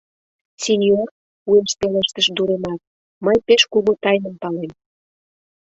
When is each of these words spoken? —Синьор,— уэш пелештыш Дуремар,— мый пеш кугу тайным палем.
—Синьор,— 0.63 1.07
уэш 1.49 1.71
пелештыш 1.79 2.27
Дуремар,— 2.35 2.79
мый 3.25 3.37
пеш 3.47 3.61
кугу 3.71 3.91
тайным 4.03 4.35
палем. 4.41 4.71